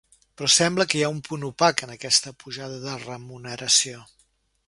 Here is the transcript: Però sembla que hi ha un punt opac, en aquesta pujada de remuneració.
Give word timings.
Però 0.39 0.47
sembla 0.53 0.85
que 0.93 0.97
hi 0.99 1.03
ha 1.07 1.11
un 1.15 1.19
punt 1.27 1.43
opac, 1.49 1.83
en 1.87 1.91
aquesta 1.97 2.33
pujada 2.45 2.81
de 2.87 2.97
remuneració. 3.05 4.03